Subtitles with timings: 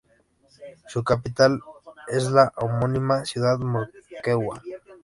[0.87, 1.61] Su capital
[2.07, 4.59] es la homónima ciudad Moquegua.